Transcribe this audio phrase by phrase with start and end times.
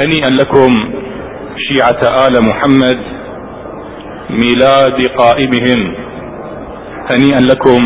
[0.00, 0.72] هنيئا لكم
[1.68, 2.98] شيعة آل محمد
[4.30, 5.94] ميلاد قائمهم
[7.12, 7.82] هنيئا لكم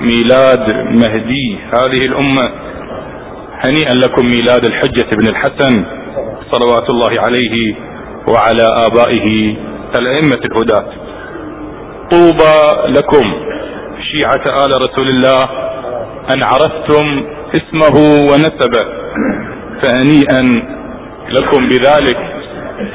[0.00, 2.50] ميلاد مهدي هذه الأمة.
[3.66, 5.84] هنيئا لكم ميلاد الحجة بن الحسن
[6.52, 7.74] صلوات الله عليه
[8.34, 9.56] وعلى آبائه
[9.98, 10.84] الأئمة الهداة
[12.10, 13.32] طوبى لكم
[14.12, 15.42] شيعة آل رسول الله
[16.34, 17.24] أن عرفتم
[17.54, 17.96] اسمه
[18.32, 19.00] ونسبه.
[19.82, 20.42] فهنيئا
[21.30, 22.18] لكم بذلك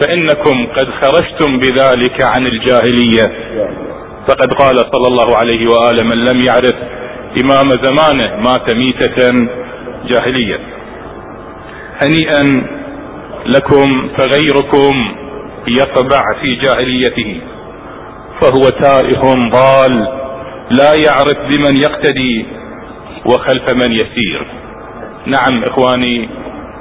[0.02, 3.56] فإنكم قد خرجتم بذلك عن الجاهلية.
[4.28, 6.76] فقد قال صلى الله عليه وآله من لم يعرف
[7.44, 9.32] إمام زمانه مات ميتة
[10.06, 10.60] جاهلية.
[12.04, 12.68] هنيئا
[13.46, 15.16] لكم فغيركم
[15.70, 17.42] يطبع في جاهليته
[18.42, 20.08] فهو تائه ضال
[20.80, 22.46] لا يعرف بمن يقتدي
[23.26, 24.48] وخلف من يسير.
[25.26, 26.30] نعم إخواني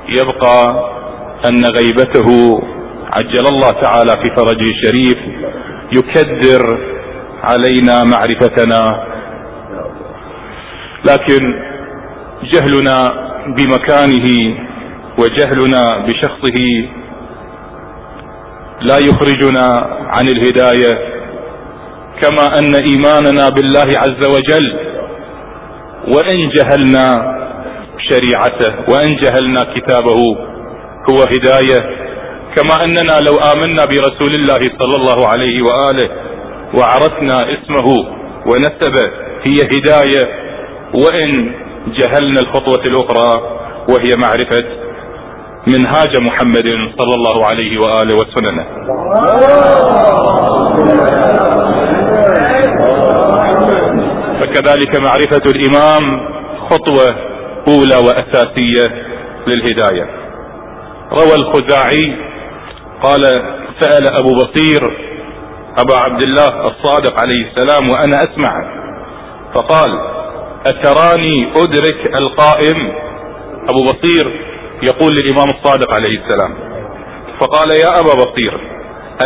[0.08, 0.90] يبقى
[1.48, 2.28] أن غيبته
[3.16, 5.18] عجل الله تعالى في فرجه الشريف
[5.92, 6.78] يكدر
[7.42, 9.04] علينا معرفتنا.
[11.10, 11.42] لكن
[12.52, 12.96] جهلنا
[13.56, 14.26] بمكانه
[15.18, 16.58] وجهلنا بشخصه
[18.80, 19.66] لا يخرجنا
[20.14, 20.98] عن الهداية
[22.22, 24.66] كما أن إيماننا بالله عز وجل
[26.14, 27.06] وإن جهلنا
[28.10, 30.20] شريعته وإن جهلنا كتابه
[31.10, 32.04] هو هداية.
[32.56, 36.10] كما أننا لو آمنا برسول الله صلى الله عليه وآله
[36.78, 37.86] وعرفنا اسمه
[38.46, 39.10] ونسبه
[39.46, 40.44] هي هداية.
[40.94, 41.52] وإن
[41.86, 43.42] جهلنا الخطوة الأخرى
[43.88, 44.64] وهي معرفة
[45.68, 48.64] منهاج محمد صلى الله عليه وآله وسننه.
[54.40, 56.20] فكذلك معرفة الإمام
[56.70, 57.16] خطوة
[57.68, 59.04] أولى وأساسية
[59.46, 60.23] للهداية.
[61.14, 62.16] روى الخزاعي
[63.02, 63.22] قال
[63.80, 64.80] سأل أبو بصير
[65.78, 68.84] أبا عبد الله الصادق عليه السلام وأنا اسمع
[69.54, 69.98] فقال
[70.66, 72.92] أتراني أدرك القائم؟
[73.68, 74.40] أبو بصير
[74.82, 76.54] يقول للإمام الصادق عليه السلام.
[77.40, 78.60] فقال يا أبا بصير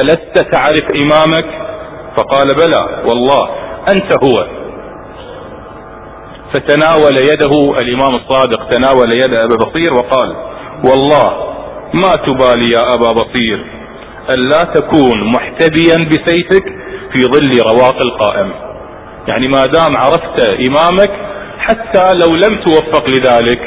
[0.00, 1.68] ألست تعرف إمامك؟
[2.16, 3.48] فقال بلى والله
[3.90, 4.46] أنت هو.
[6.54, 10.36] فتناول يده الإمام الصادق تناول يد ابا بصير وقال
[10.84, 11.47] والله
[11.94, 13.64] ما تبالي يا أبا بصير.
[14.30, 16.64] ألا تكون محتبيا بسيفك
[17.12, 18.52] في ظل رواق القائم.
[19.28, 21.10] يعني ما دام عرفت إمامك
[21.58, 23.60] حتى لو لم توفق لذلك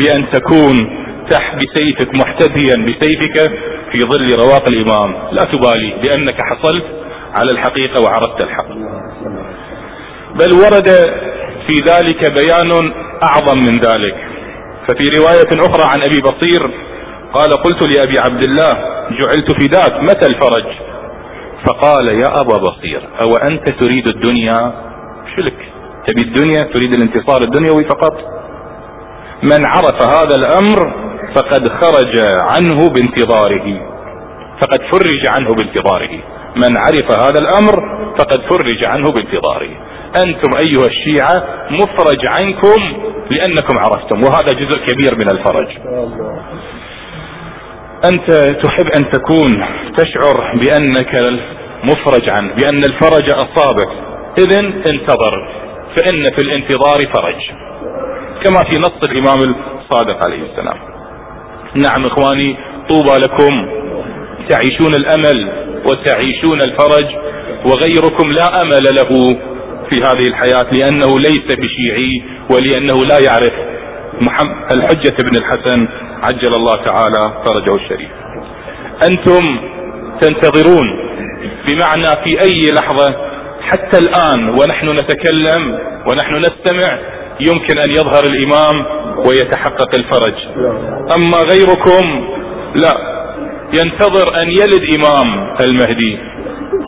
[0.00, 3.52] بأن تكون تحت بسيفك محتبيا بسيفك
[3.92, 5.14] في ظل رواق الإمام.
[5.32, 6.84] لا تبالي بأنك حصلت
[7.34, 8.68] على الحقيقة وعرفت الحق.
[10.34, 10.88] بل ورد
[11.68, 12.92] في ذلك بيان
[13.22, 14.14] أعظم من ذلك.
[14.88, 16.87] ففي رواية أخرى عن أبي بصير
[17.34, 18.72] قال قلت لأبي عبد الله
[19.10, 20.66] جعلت فداك متى الفرج؟
[21.66, 24.72] فقال يا أبا بصير أو أنت تريد الدنيا؟
[25.36, 25.68] شلك
[26.06, 28.14] تبي الدنيا؟ تريد الانتصار الدنيوي فقط؟
[29.42, 33.80] من عرف هذا الأمر فقد خرج عنه بانتظاره.
[34.60, 36.20] فقد فرج عنه بانتظاره.
[36.56, 39.70] من عرف هذا الأمر فقد فرج عنه بانتظاره.
[40.24, 45.68] أنتم أيها الشيعة مفرج عنكم لأنكم عرفتم وهذا جزء كبير من الفرج.
[48.04, 48.30] أنت
[48.64, 49.64] تحب أن تكون
[49.96, 51.14] تشعر بأنك
[51.84, 53.88] مفرج عنه بأن الفرج اصابك
[54.38, 55.48] اذا انتظر
[55.96, 57.40] فإن في الانتظار فرج.
[58.44, 59.38] كما في نص الإمام
[59.78, 60.78] الصادق عليه السلام.
[61.86, 62.56] نعم إخواني
[62.88, 63.68] طوبى لكم.
[64.48, 65.52] تعيشون الأمل
[65.86, 67.06] وتعيشون الفرج
[67.64, 69.38] وغيركم لا أمل له
[69.90, 72.22] في هذه الحياة لأنه ليس بشيعي
[72.52, 73.52] ولأنه لا يعرف
[74.22, 75.88] محمد الحجة بن الحسن
[76.22, 78.10] عجل الله تعالى فرجه الشريف.
[79.10, 79.60] أنتم
[80.20, 81.08] تنتظرون
[81.68, 83.16] بمعنى في أي لحظة
[83.60, 85.78] حتى الآن ونحن نتكلم
[86.10, 86.98] ونحن نستمع
[87.40, 88.86] يمكن أن يظهر الإمام
[89.26, 90.34] ويتحقق الفرج.
[91.16, 92.28] أما غيركم
[92.82, 93.18] لا.
[93.82, 96.18] ينتظر أن يلد إمام المهدي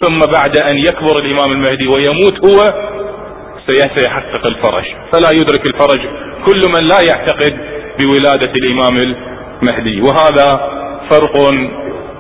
[0.03, 2.65] ثم بعد أن يكبر الإمام المهدي ويموت هو
[3.67, 4.85] سيحقق الفرج.
[5.12, 6.00] فلا يدرك الفرج.
[6.47, 10.00] كل من لا يعتقد بولادة الإمام المهدي.
[10.00, 10.49] وهذا
[11.11, 11.37] فرق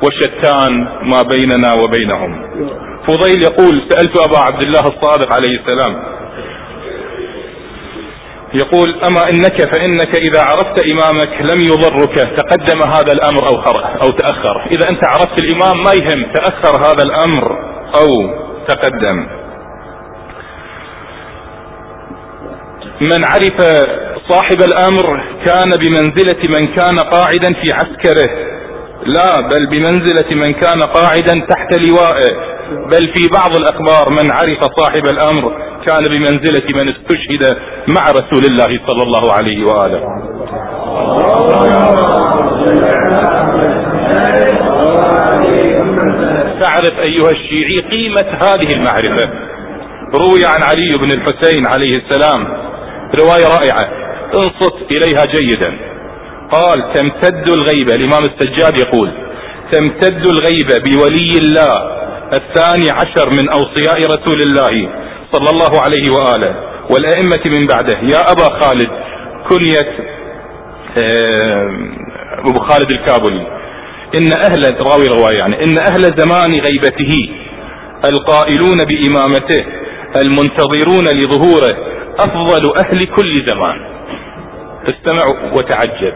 [0.04, 0.72] وشتان
[1.02, 2.50] ما بيننا وبينهم.
[3.08, 6.20] فضيل يقول سألت أبا عبد الله الصادق عليه السلام
[8.54, 13.56] يقول أما إنك فإنك إذا عرفت إمامك لم يضرك تقدم هذا الأمر أو
[14.02, 14.66] أو تأخر.
[14.66, 17.58] إذا أنت عرفت الإمام ما يهم تأخر هذا الأمر
[17.94, 18.06] أو
[18.68, 19.26] تقدم.
[23.00, 23.58] من عرف
[24.30, 28.30] صاحب الأمر كان بمنزلة من كان قاعدا في عسكره.
[29.06, 32.50] لا بل بمنزلة من كان قاعدا تحت لوائه.
[32.70, 35.52] بل في بعض الأخبار من عرف صاحب الأمر
[35.86, 37.56] كان بمنزلة من استشهد
[37.96, 40.00] مع رسول الله صلى الله عليه وآله.
[46.62, 49.30] تعرف أيها الشيعي قيمة هذه المعرفة؟
[50.14, 52.44] روي عن علي بن الحسين عليه السلام.
[53.20, 54.00] رواية رائعة.
[54.34, 55.78] انصت إليها جيدا.
[56.50, 59.12] قال تمتد الغيبة الإمام السجاد يقول
[59.72, 62.00] تمتد الغيبة بولي الله
[62.32, 64.88] الثاني عشر من أوصياء رسول الله
[65.32, 66.54] صلى الله عليه وآله
[66.90, 67.98] والأئمة من بعده.
[67.98, 68.90] يا أبا خالد
[69.50, 70.10] كنية
[72.38, 73.46] أبو خالد الكابلي
[74.18, 77.28] إن أهل راوي رواية يعني إن أهل زمان غيبته
[78.12, 79.64] القائلون بإمامته
[80.24, 81.76] المنتظرون لظهوره
[82.18, 83.89] أفضل أهل كل زمان.
[84.84, 85.22] استمع
[85.56, 86.14] وتعجب.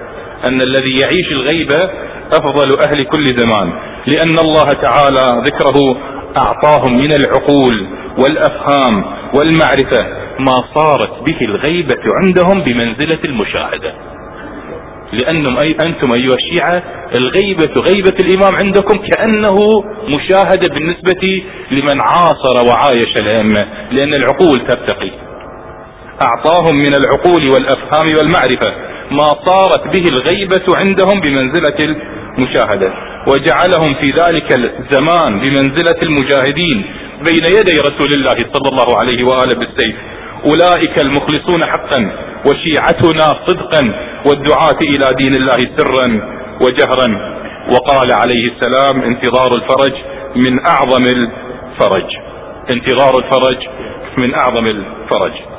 [0.49, 1.91] أن الذي يعيش الغيبة
[2.33, 3.73] أفضل أهل كل زمان.
[4.07, 5.97] لأن الله تعالى ذكره
[6.37, 7.87] أعطاهم من العقول
[8.19, 9.05] والأفهام
[9.39, 13.95] والمعرفة ما صارت به الغيبة عندهم بمنزلة المشاهدة.
[15.13, 16.83] لأنهم أي أنتم أيها الشيعة
[17.19, 19.55] الغيبة غيبة الإمام عندكم كأنه
[20.17, 25.11] مشاهدة بالنسبة لمن عاصر وعايش الأئمة لأن العقول ترتقي.
[26.23, 28.71] أعطاهم من العقول والأفهام والمعرفة
[29.11, 31.97] ما صارت به الغيبة عندهم بمنزلة
[32.39, 32.93] المشاهدة
[33.29, 36.85] وجعلهم في ذلك الزمان بمنزلة المجاهدين
[37.29, 39.97] بين يدي رسول الله صلى الله عليه وآله بالسيف.
[40.51, 42.13] أولئك المخلصون حقا
[42.49, 43.95] وشيعتنا صدقا
[44.27, 46.07] والدعاة إلى دين الله سرا
[46.61, 47.35] وجهرا.
[47.73, 49.95] وقال عليه السلام انتظار الفرج
[50.37, 52.11] من أعظم الفرج.
[52.75, 53.69] انتظار الفرج
[54.19, 55.54] من أعظم الفرج.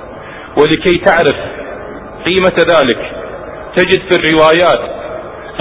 [0.57, 1.35] ولكي تعرف
[2.25, 3.11] قيمة ذلك
[3.75, 4.95] تجد في الروايات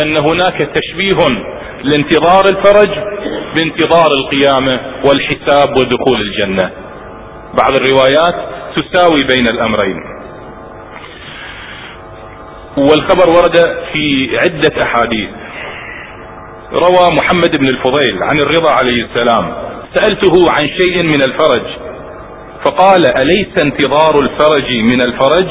[0.03, 1.45] أن هناك تشبيه
[1.83, 2.91] لانتظار الفرج
[3.57, 6.71] بانتظار القيامة والحساب ودخول الجنة.
[7.63, 8.35] بعض الروايات
[8.77, 9.97] تساوي بين الأمرين.
[12.77, 13.57] والخبر ورد
[13.93, 15.29] في عدة أحاديث.
[16.73, 19.55] روى محمد بن الفضيل عن الرضا عليه السلام.
[19.95, 21.67] سألته عن شيء من الفرج.
[22.65, 25.49] فقال أليس انتظار الفرج من الفرج؟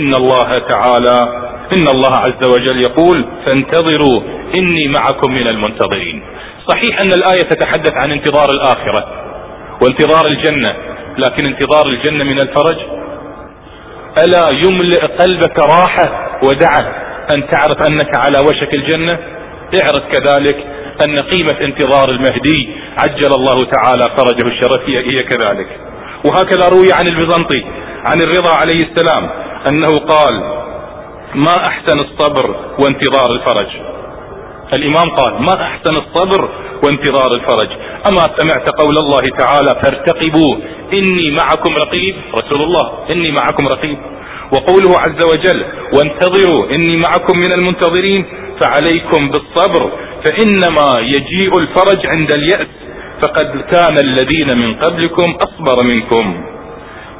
[0.00, 4.22] إن الله تعالى إن الله عز وجل يقول فانتظروا
[4.60, 6.22] إني معكم من المنتظرين.
[6.68, 9.06] صحيح أن الآية تتحدث عن انتظار الآخرة
[9.82, 10.76] وانتظار الجنة
[11.18, 12.76] لكن انتظار الجنة من الفرج؟
[14.26, 19.18] ألا يملئ قلبك راحة ودعة أن تعرف أنك على وشك الجنة؟
[19.82, 20.66] اعرف كذلك
[21.06, 22.68] أن قيمة انتظار المهدي.
[23.02, 25.80] عجل الله تعالى فرجه الشرف هي كذلك.
[26.24, 27.64] وهكذا روي عن البيزنطي
[28.04, 29.30] عن الرضا عليه السلام
[29.68, 30.58] أنه قال
[31.34, 33.66] ما أحسن الصبر وانتظار الفرج؟
[34.78, 36.48] الإمام قال ما أحسن الصبر
[36.84, 37.68] وانتظار الفرج؟
[38.08, 40.56] أما سمعت قول الله تعالى فارتقبوا
[40.96, 42.14] إني معكم رقيب.
[42.42, 43.98] رسول الله إني معكم رقيب.
[44.52, 45.64] وقوله عز وجل
[45.94, 48.24] وانتظروا إني معكم من المنتظرين.
[48.64, 49.92] فعليكم بالصبر
[50.28, 52.68] فإنما يجيء الفرج عند اليأس
[53.22, 56.44] فقد كان الذين من قبلكم أصبر منكم.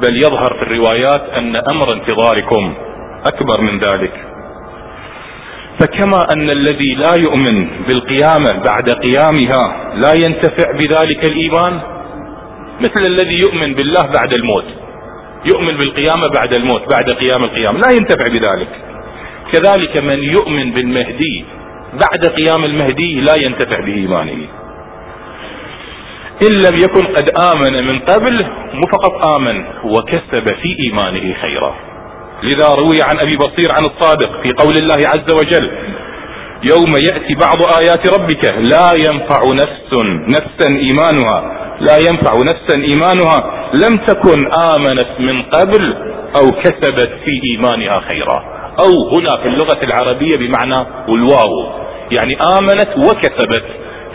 [0.03, 2.75] بل يظهر في الروايات أن أمر انتظاركم
[3.27, 4.13] أكبر من ذلك.
[5.81, 11.81] فكما أن الذي لا يؤمن بالقيامة بعد قيامها لا ينتفع بذلك الإيمان
[12.81, 14.65] مثل الذي يؤمن بالله بعد الموت
[15.55, 18.69] يؤمن بالقيامة بعد الموت بعد قيام القيامة لا ينتفع بذلك.
[19.53, 21.45] كذلك من يؤمن بالمهدي
[21.93, 24.47] بعد قيام المهدي لا ينتفع بإيمانه
[26.43, 31.75] إن لم يكن قد آمن من قبل مو فقط آمن وكسب في إيمانه خيرا.
[32.43, 35.71] لذا روي عن أبي بصير عن الصادق في قول الله عز وجل
[36.63, 40.05] يوم يأتي بعض آيات ربك لا ينفع نفس
[40.37, 45.95] نفسا إيمانها لا ينفع نفسا إيمانها لم تكن آمنت من قبل
[46.37, 48.58] أو كسبت في إيمانها خيرا.
[48.85, 51.73] أو هنا في اللغة العربية بمعنى الواو.
[52.11, 53.65] يعني آمنت وكسبت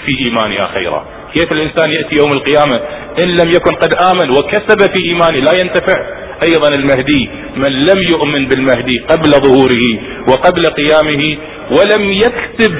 [0.05, 1.05] في إيمانها خيرا.
[1.33, 2.75] كيف الإنسان يأتي يوم القيامة؟
[3.23, 5.99] إن لم يكن قد آمن وكسب في إيمانه لا ينتفع.
[6.43, 11.37] أيضا المهدي من لم يؤمن بالمهدي قبل ظهوره وقبل قيامه
[11.71, 12.79] ولم يكسب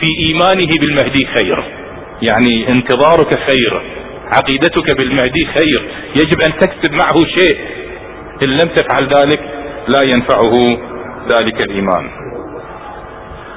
[0.00, 1.64] في إيمانه بالمهدي خير.
[2.22, 3.82] يعني انتظارك خير
[4.32, 5.88] عقيدتك بالمهدي خير.
[6.16, 7.58] يجب أن تكسب معه شيء.
[8.44, 9.55] إن لم تفعل ذلك
[9.88, 10.52] لا ينفعه
[11.28, 12.10] ذلك الإيمان.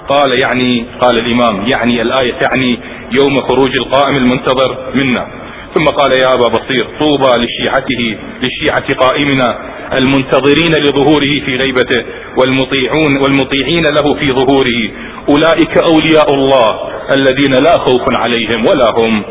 [0.09, 2.79] قال يعني قال الإمام يعني الآية تعني
[3.19, 5.27] يوم خروج القائم المنتظر منا.
[5.75, 9.59] ثم قال يا أبا بصير طوبى لشيعته لشيعة قائمنا
[10.00, 12.05] المنتظرين لظهوره في غيبته
[12.38, 14.91] والمطيعون والمطيعين له في ظهوره.
[15.29, 16.67] أولئك أولياء الله
[17.15, 19.24] الذين لا خوف عليهم ولا هم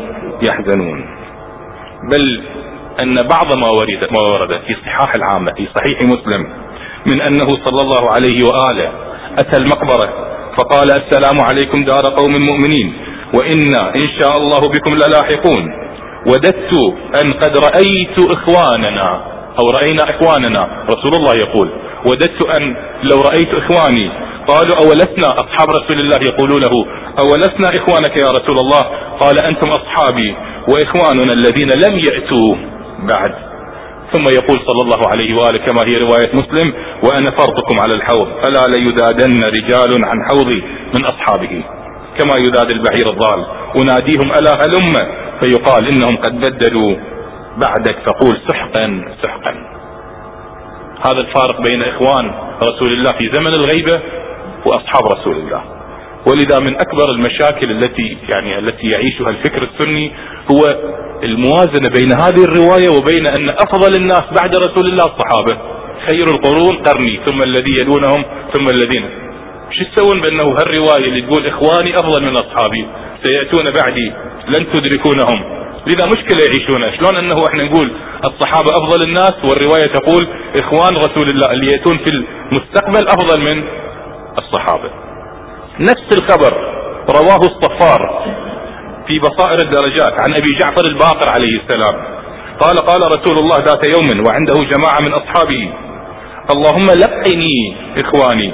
[0.47, 1.05] يحزنون.
[2.11, 2.43] بل
[3.03, 6.47] أن بعض ما ورد ما ورد في الصحاح العامة في صحيح مسلم
[7.05, 8.91] من أنه صلى الله عليه وآله.
[9.39, 12.93] أتى المقبرة فقال السلام عليكم دار قوم مؤمنين
[13.33, 15.89] وإنا إن شاء الله بكم للاحقون.
[16.27, 16.73] وددت
[17.21, 19.21] أن قد رأيت إخواننا
[19.59, 21.69] أو رأينا إخواننا رسول الله يقول.
[22.05, 22.75] وددت أن
[23.11, 24.11] لو رأيت إخواني
[24.47, 26.85] قالوا أولسنا أصحاب رسول الله؟ يقولوا له
[27.19, 28.81] أولسنا إخوانك يا رسول الله؟
[29.19, 30.35] قال أنتم أصحابي
[30.69, 32.55] وإخواننا الذين لم يأتوا
[33.13, 33.48] بعد.
[34.13, 36.73] ثم يقول صلى الله عليه وآله كما هي رواية مسلم
[37.03, 40.63] وأنا فرطكم على الحوض ألا ليدادن رجال عن حوضي
[40.97, 41.63] من أصحابه.
[42.19, 43.45] كما يداد البعير الضال.
[43.81, 44.91] أناديهم ألا هلم؟
[45.41, 46.89] فيقال إنهم قد بدلوا
[47.57, 47.97] بعدك.
[48.05, 49.53] فقول سحقا سحقا.
[51.07, 52.31] هذا الفارق بين إخوان
[52.67, 54.01] رسول الله في زمن الغيبة
[54.65, 55.63] وأصحاب رسول الله.
[56.27, 60.11] ولذا من أكبر المشاكل التي يعني التي يعيشها الفكر السني
[60.51, 60.65] هو
[61.23, 65.57] الموازنة بين هذه الرواية وبين أن أفضل الناس بعد رسول الله الصحابة
[66.09, 69.09] خير القرون قرني ثم الذي يلونهم ثم الذين.
[69.71, 72.87] شو تسوون بأنه هالرواية اللي تقول إخواني أفضل من أصحابي؟
[73.23, 74.13] سيأتون بعدي
[74.47, 75.59] لن تدركونهم.
[75.87, 76.97] لذا مشكلة يعيشونها.
[76.97, 77.91] شلون أنه إحنا نقول
[78.25, 80.27] الصحابة أفضل الناس والرواية تقول
[80.59, 83.63] إخوان رسول الله اللي يأتون في المستقبل أفضل من
[84.41, 84.89] الصحابة.
[85.79, 86.53] نفس الخبر
[87.15, 88.25] رواه الصفار.
[89.09, 91.95] في بصائر الدرجات عن أبي جعفر الباقر عليه السلام.
[92.59, 95.73] قال قال رسول الله ذات يوم وعنده جماعة من أصحابه
[96.53, 98.53] اللهم لقني إخواني.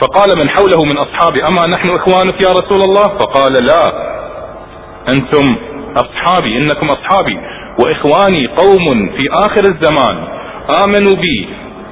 [0.00, 3.92] فقال من حوله من أصحابي أما نحن إخوانك يا رسول الله؟ فقال لا
[5.08, 5.56] أنتم
[5.96, 7.38] أصحابي إنكم أصحابي
[7.84, 10.16] وإخواني قوم في آخر الزمان
[10.84, 11.48] آمنوا بي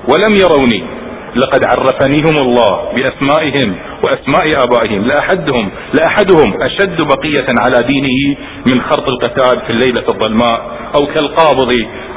[0.08, 0.95] ولم يروني.
[1.36, 5.04] لقد عرفنيهم الله بأسمائهم وأسماء آبائهم.
[5.04, 8.36] لاحدهم لاحدهم أشد بقية على دينه
[8.72, 11.72] من خرط القتال في الليلة الظلماء أو كالقابض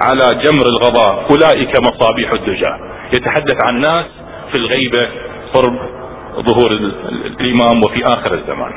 [0.08, 1.28] على جمر الغضاء.
[1.32, 2.74] أولئك مصابيح الدجى.
[3.18, 4.06] يتحدث عن ناس
[4.52, 5.10] في الغيبة
[5.54, 5.80] قرب
[6.46, 6.72] ظهور
[7.40, 8.72] الإمام وفي آخر الزمان.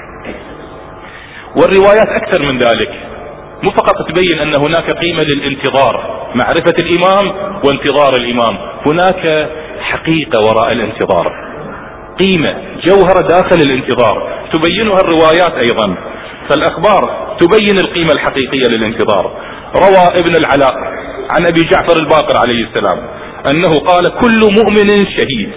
[1.57, 2.91] والروايات أكثر من ذلك.
[3.63, 8.59] مو فقط تبين أن هناك قيمة للانتظار معرفة الإمام وانتظار الإمام.
[8.87, 9.51] هناك
[9.83, 11.27] حقيقة وراء الانتظار.
[12.21, 12.55] قيمة
[12.87, 14.47] جوهرة داخل الانتظار.
[14.53, 15.97] تبينها الروايات أيضا.
[16.51, 19.25] فالأخبار تبين القيمة الحقيقية للانتظار.
[19.77, 20.75] روى ابن العلاء
[21.33, 22.99] عن أبي جعفر الباقر عليه السلام
[23.55, 25.51] أنه قال كل مؤمن شهيد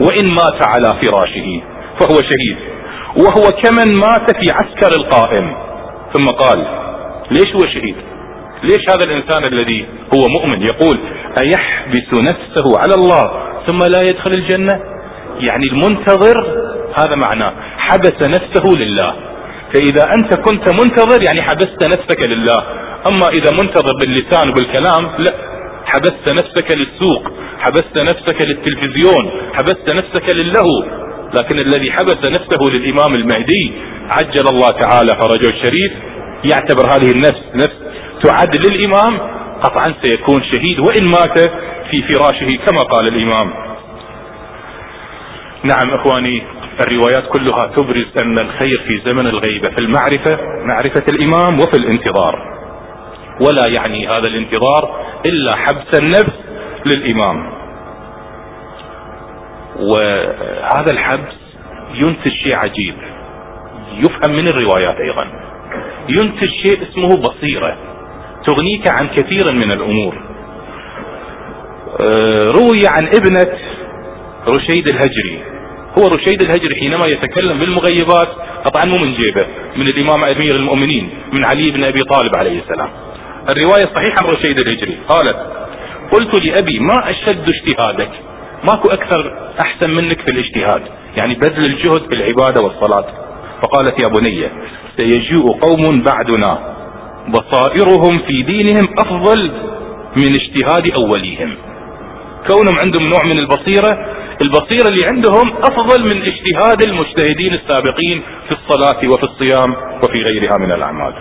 [0.00, 1.62] وإن مات على فراشه
[2.00, 2.56] فهو شهيد.
[3.16, 5.56] وهو كمن مات في عسكر القائم.
[6.12, 6.66] ثم قال
[7.30, 7.96] ليش هو شهيد؟
[8.62, 10.98] ليش هذا الإنسان الذي هو مؤمن يقول
[11.38, 14.80] أيحبس نفسه على الله ثم لا يدخل الجنة؟
[15.40, 16.36] يعني المنتظر
[16.98, 19.14] هذا معناه حبس نفسه لله.
[19.74, 22.58] فإذا أنت كنت منتظر يعني حبست نفسك لله.
[23.08, 25.34] أما إذا منتظر باللسان وبالكلام لا.
[25.84, 30.98] حبست نفسك للسوق حبست نفسك للتلفزيون حبست نفسك للهو.
[31.38, 33.72] لكن الذي حبس نفسه للإمام المهدي
[34.16, 35.92] عجل الله تعالى فرجه الشريف
[36.44, 37.76] يعتبر هذه النفس نفس
[38.22, 39.18] تعد للإمام
[39.62, 40.78] قطعا سيكون شهيد.
[40.78, 41.50] وإن مات
[41.90, 43.54] في فراشه كما قال الإمام.
[45.64, 46.42] نعم إخواني
[46.80, 52.58] الروايات كلها تبرز أن الخير في زمن الغيبة في المعرفة معرفة الإمام وفي الانتظار.
[53.46, 56.32] ولا يعني هذا الانتظار إلا حبس النفس
[56.86, 57.52] للإمام.
[59.78, 61.34] وهذا الحبس
[61.94, 62.94] ينتج شيء عجيب.
[63.92, 65.26] يفهم من الروايات أيضا.
[66.08, 67.76] ينتج شيء اسمه بصيرة.
[68.46, 70.14] تغنيك عن كثير من الأمور.
[70.14, 70.27] آه،
[72.56, 73.58] روي عن ابنة
[74.56, 75.42] رشيد الهجري.
[75.98, 78.28] هو رشيد الهجري حينما يتكلم بالمغيبات
[78.68, 82.90] طبعا مو من جيبه من الإمام أمير المؤمنين من علي بن أبي طالب عليه السلام.
[83.50, 84.98] الرواية صحيحة عن رشيد الهجري.
[85.08, 85.36] قالت
[86.12, 88.10] قلت لأبي ما أشد اجتهادك؟
[88.68, 90.82] ماكو أكثر أحسن منك في الاجتهاد
[91.20, 93.06] يعني بذل الجهد في العبادة والصلاة.
[93.62, 94.48] فقالت يا بني
[94.96, 96.74] سيجيء قوم بعدنا
[97.28, 99.52] بصائرهم في دينهم أفضل
[100.16, 101.56] من اجتهاد أوليهم.
[102.48, 103.98] كونهم عندهم نوع من البصيرة
[104.42, 110.72] البصيرة اللي عندهم أفضل من اجتهاد المجتهدين السابقين في الصلاة وفي الصيام وفي غيرها من
[110.72, 111.14] الأعمال.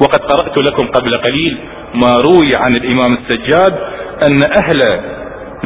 [0.00, 1.58] وقد قرأت لكم قبل قليل
[1.94, 3.72] ما روي عن الإمام السجاد
[4.26, 4.80] أن أهل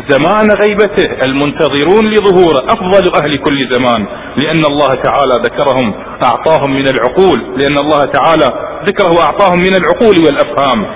[0.08, 7.38] زمان غيبته المنتظرون لظهوره أفضل أهل كل زمان لأن الله تعالى ذكرهم اعطاهم من العقول
[7.58, 8.52] لأن الله تعالى
[8.86, 10.86] ذكره أعطاهم من العقول والأفهام.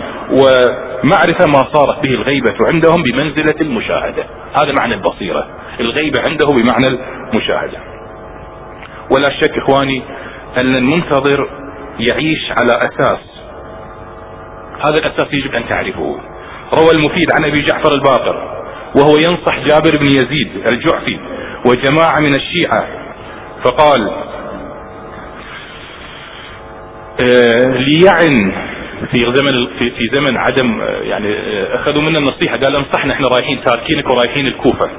[1.05, 4.25] ومعرفة ما صارت به الغيبة عندهم بمنزلة المشاهدة.
[4.61, 5.47] هذا معنى البصيرة.
[5.81, 6.87] الغيبة عنده بمعنى
[7.33, 7.79] المشاهدة.
[9.17, 10.03] ولا شك إخواني
[10.61, 11.49] أن المنتظر
[11.99, 13.19] يعيش على أساس.
[14.87, 16.21] هذا الأساس يجب أن تعرفه.
[16.75, 18.59] روى المفيد عن أبي جعفر الباقر
[18.97, 21.19] وهو ينصح جابر بن يزيد الجعفي
[21.67, 22.87] وجماعة من الشيعة
[23.65, 24.11] فقال
[27.21, 28.53] آه، ليعن
[29.11, 32.57] في زمن في, زمن عدم آه، يعني آه، أخذوا منا النصيحة.
[32.57, 34.91] قال انصحنا إحنا رايحين تاركينك ورايحين الكوفة.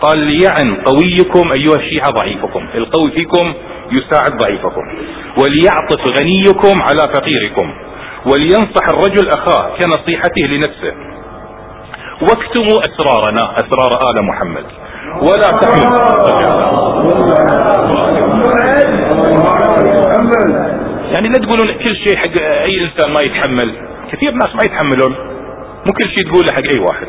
[0.00, 2.68] قال ليعن قويكم أيها الشيعة ضعيفكم.
[2.74, 3.54] القوي فيكم
[3.92, 4.82] يساعد ضعيفكم.
[5.42, 7.74] وليعطف غنيكم على فقيركم.
[8.32, 10.94] ولينصح الرجل أخاه كنصيحته لنفسه.
[12.22, 14.64] واكتموا أسرارنا أسرار آل محمد.
[15.22, 15.98] ولا تحمل.
[21.12, 23.74] يعني لا تقولون كل شيء حق أي إنسان ما يتحمل.
[24.12, 25.12] كثير ناس ما يتحملون.
[25.86, 27.06] مو كل شيء تقوله حق أي واحد.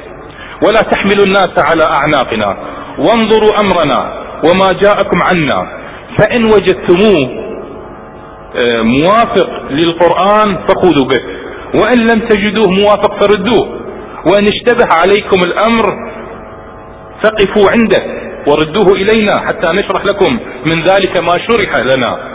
[0.66, 2.58] ولا تحملوا الناس على أعناقنا.
[2.98, 4.00] وانظروا أمرنا
[4.46, 5.80] وما جاءكم عنا.
[6.18, 7.50] فإن وجدتموه
[8.50, 11.24] آه، موافق للقرآن فخذوا به.
[11.82, 13.80] وإن لم تجدوه موافق فردوه.
[14.26, 16.10] وإن اشتبه عليكم الأمر
[17.24, 22.29] فقفوا عنده وردوه إلينا حتى نشرح لكم من ذلك ما شرح لنا.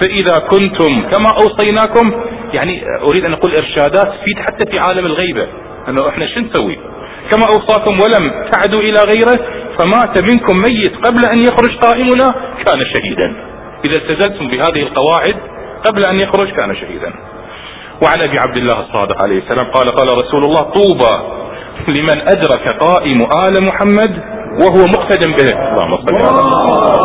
[0.00, 2.12] فإذا كنتم كما أوصيناكم
[2.52, 5.46] يعني أريد أن أقول إرشادات تفيد حتى في عالم الغيبة
[5.88, 6.78] أنه إحنا شو نسوي؟
[7.30, 9.38] كما أوصاكم ولم تعدوا إلى غيره
[9.78, 12.30] فمات منكم ميت قبل أن يخرج قائمنا
[12.66, 13.36] كان شهيدا.
[13.84, 15.36] إذا التزمتم بهذه القواعد
[15.86, 17.12] قبل أن يخرج كان شهيدا.
[18.02, 21.40] وعن أبي عبد الله الصادق عليه السلام قال قال رسول الله طوبى
[21.88, 24.22] لمن أدرك قائم آل محمد
[24.62, 25.58] وهو مقتد به.
[25.72, 26.99] اللهم صل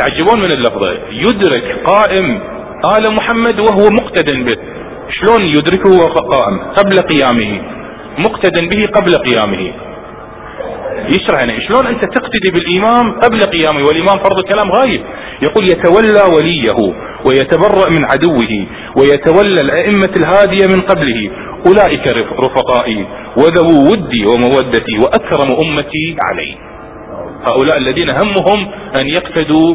[0.00, 2.40] تتعجبون من اللفظة يدرك قائم
[2.96, 4.56] آل محمد وهو مقتد به.
[5.10, 7.62] شلون يدركه وهو قائم؟ قبل قيامه.
[8.18, 9.72] مقتد به قبل قيامه.
[11.08, 15.02] يشرح يعني شلون أنت تقتدي بالإمام قبل قيامه والإمام فرض كلام غايب.
[15.42, 16.94] يقول يتولى وليه
[17.26, 18.66] ويتبرأ من عدوه
[18.98, 21.30] ويتولى الأئمة الهادية من قبله.
[21.66, 22.06] أولئك
[22.44, 26.56] رفقائي وذو ودي ومودتي وأكرم أمتي علي
[27.48, 29.74] هؤلاء الذين همهم أن يقتدوا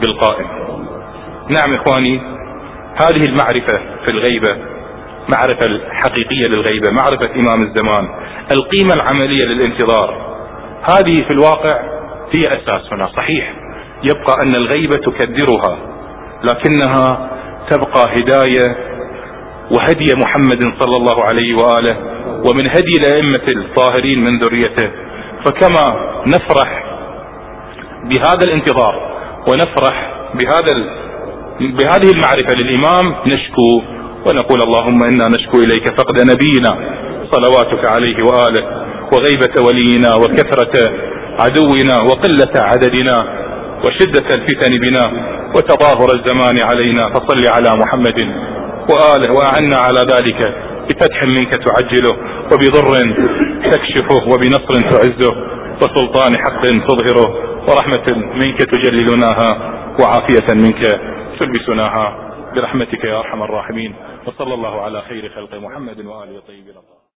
[0.00, 0.46] بالقائم.
[1.48, 2.20] نعم إخواني
[3.02, 4.56] هذه المعرفة في الغيبة
[5.34, 8.08] معرفة الحقيقية للغيبة معرفة إمام الزمان
[8.54, 10.34] القيمة العملية للانتظار.
[10.82, 11.80] هذه في الواقع
[12.32, 13.54] هي أساس هنا صحيح.
[14.02, 15.78] يبقى أن الغيبة تكدرها
[16.44, 17.30] لكنها
[17.70, 18.76] تبقى هداية
[19.76, 21.96] وهدي محمد صلى الله عليه وآله
[22.28, 24.90] ومن هدي الأئمة الطاهرين من ذريته.
[25.44, 26.84] فكما نفرح
[28.04, 29.13] بهذا الانتظار
[29.48, 29.96] ونفرح
[30.34, 30.74] بهذا.
[31.60, 33.82] بهذه المعرفة للإمام نشكو
[34.26, 36.72] ونقول اللهم إنا نشكو إليك فقد نبينا
[37.32, 38.64] صلواتك عليه وآله
[39.12, 40.74] وغيبة ولينا وكثرة
[41.40, 43.16] عدونا وقلة عددنا
[43.84, 45.04] وشدة الفتن بنا
[45.56, 48.18] وتظاهر الزمان علينا فصل على محمد
[48.90, 50.40] وآله وأعنا على ذلك
[50.88, 52.16] بفتح منك تعجله
[52.52, 52.86] وبضر
[53.72, 55.34] تكشفه وبنصر تعزه
[55.82, 59.50] وسلطان حق تظهره ورحمة منك تجللناها
[60.00, 60.82] وعافية منك
[61.38, 62.04] تلبسناها
[62.54, 63.94] برحمتك يا أرحم الراحمين.
[64.26, 66.74] وصلى الله على خير خلق محمد وآله الطيبين.